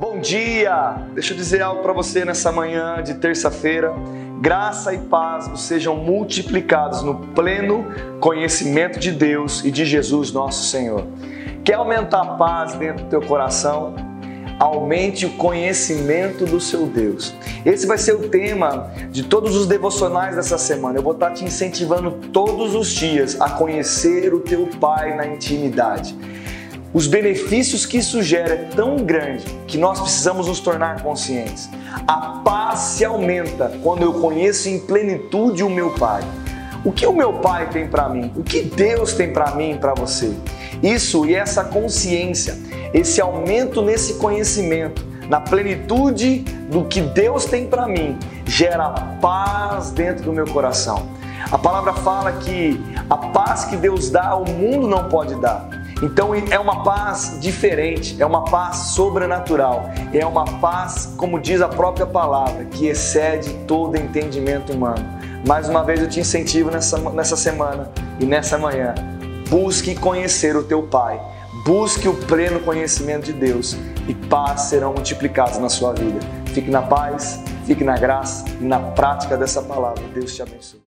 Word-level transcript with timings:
Bom 0.00 0.18
dia! 0.18 0.96
Deixa 1.12 1.34
eu 1.34 1.36
dizer 1.36 1.60
algo 1.60 1.82
para 1.82 1.92
você 1.92 2.24
nessa 2.24 2.50
manhã 2.50 3.02
de 3.02 3.16
terça-feira. 3.16 3.92
Graça 4.40 4.94
e 4.94 4.98
paz 4.98 5.50
sejam 5.60 5.94
multiplicados 5.94 7.02
no 7.02 7.16
pleno 7.34 7.84
conhecimento 8.18 8.98
de 8.98 9.12
Deus 9.12 9.62
e 9.62 9.70
de 9.70 9.84
Jesus, 9.84 10.32
nosso 10.32 10.70
Senhor. 10.70 11.06
Quer 11.62 11.74
aumentar 11.74 12.22
a 12.22 12.26
paz 12.36 12.72
dentro 12.76 13.04
do 13.04 13.10
teu 13.10 13.20
coração? 13.20 13.94
Aumente 14.58 15.26
o 15.26 15.36
conhecimento 15.36 16.46
do 16.46 16.58
seu 16.58 16.86
Deus. 16.86 17.34
Esse 17.66 17.86
vai 17.86 17.98
ser 17.98 18.14
o 18.14 18.30
tema 18.30 18.90
de 19.10 19.24
todos 19.24 19.54
os 19.54 19.66
devocionais 19.66 20.34
dessa 20.34 20.56
semana. 20.56 20.96
Eu 20.96 21.02
vou 21.02 21.12
estar 21.12 21.32
te 21.32 21.44
incentivando 21.44 22.12
todos 22.32 22.74
os 22.74 22.88
dias 22.88 23.38
a 23.38 23.50
conhecer 23.50 24.32
o 24.32 24.40
teu 24.40 24.66
Pai 24.80 25.14
na 25.14 25.26
intimidade. 25.26 26.16
Os 26.92 27.06
benefícios 27.06 27.86
que 27.86 27.98
isso 27.98 28.20
gera 28.20 28.54
é 28.54 28.64
tão 28.74 28.96
grande 28.96 29.44
que 29.68 29.78
nós 29.78 30.00
precisamos 30.00 30.48
nos 30.48 30.58
tornar 30.58 31.04
conscientes. 31.04 31.70
A 32.04 32.40
paz 32.44 32.80
se 32.80 33.04
aumenta 33.04 33.72
quando 33.80 34.02
eu 34.02 34.14
conheço 34.14 34.68
em 34.68 34.80
plenitude 34.80 35.62
o 35.62 35.70
meu 35.70 35.90
Pai. 35.90 36.20
O 36.84 36.90
que 36.90 37.06
o 37.06 37.12
meu 37.12 37.34
Pai 37.34 37.70
tem 37.70 37.86
para 37.86 38.08
mim? 38.08 38.32
O 38.34 38.42
que 38.42 38.62
Deus 38.62 39.12
tem 39.12 39.32
para 39.32 39.54
mim 39.54 39.74
e 39.74 39.78
para 39.78 39.94
você? 39.94 40.32
Isso 40.82 41.24
e 41.26 41.34
essa 41.34 41.62
consciência, 41.62 42.58
esse 42.92 43.20
aumento 43.20 43.82
nesse 43.82 44.14
conhecimento, 44.14 45.06
na 45.28 45.40
plenitude 45.40 46.40
do 46.68 46.86
que 46.86 47.02
Deus 47.02 47.44
tem 47.44 47.68
para 47.68 47.86
mim, 47.86 48.18
gera 48.44 48.90
paz 49.20 49.92
dentro 49.92 50.24
do 50.24 50.32
meu 50.32 50.46
coração. 50.46 51.08
A 51.52 51.56
palavra 51.56 51.92
fala 51.92 52.32
que 52.32 52.80
a 53.08 53.16
paz 53.16 53.64
que 53.66 53.76
Deus 53.76 54.10
dá, 54.10 54.34
o 54.34 54.44
mundo 54.44 54.88
não 54.88 55.08
pode 55.08 55.36
dar. 55.36 55.79
Então 56.02 56.34
é 56.34 56.58
uma 56.58 56.82
paz 56.82 57.36
diferente, 57.40 58.20
é 58.20 58.24
uma 58.24 58.44
paz 58.44 58.76
sobrenatural, 58.94 59.90
é 60.12 60.24
uma 60.24 60.44
paz, 60.44 61.12
como 61.16 61.38
diz 61.38 61.60
a 61.60 61.68
própria 61.68 62.06
palavra, 62.06 62.64
que 62.64 62.86
excede 62.86 63.52
todo 63.66 63.96
entendimento 63.96 64.72
humano. 64.72 65.04
Mais 65.46 65.68
uma 65.68 65.84
vez 65.84 66.00
eu 66.00 66.08
te 66.08 66.20
incentivo 66.20 66.70
nessa, 66.70 66.98
nessa 67.10 67.36
semana 67.36 67.90
e 68.18 68.24
nessa 68.24 68.56
manhã. 68.56 68.94
Busque 69.48 69.94
conhecer 69.94 70.56
o 70.56 70.62
teu 70.62 70.82
Pai, 70.84 71.20
busque 71.64 72.08
o 72.08 72.14
pleno 72.14 72.60
conhecimento 72.60 73.24
de 73.24 73.32
Deus 73.32 73.76
e 74.08 74.14
paz 74.14 74.62
serão 74.62 74.92
multiplicados 74.92 75.58
na 75.58 75.68
sua 75.68 75.92
vida. 75.92 76.20
Fique 76.46 76.70
na 76.70 76.82
paz, 76.82 77.42
fique 77.66 77.84
na 77.84 77.96
graça 77.96 78.44
e 78.60 78.64
na 78.64 78.78
prática 78.78 79.36
dessa 79.36 79.62
palavra. 79.62 80.02
Deus 80.14 80.34
te 80.34 80.42
abençoe. 80.42 80.78